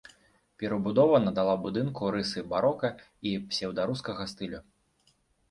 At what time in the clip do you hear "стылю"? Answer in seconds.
4.35-4.65